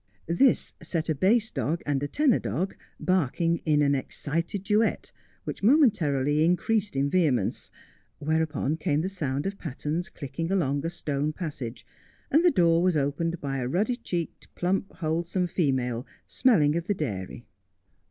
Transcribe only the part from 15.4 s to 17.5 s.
female, smelling of the dairy.